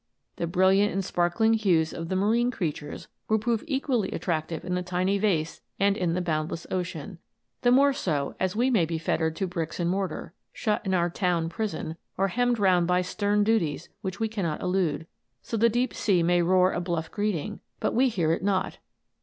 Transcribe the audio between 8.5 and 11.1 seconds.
we may be fettered to bricks and mortar, shut in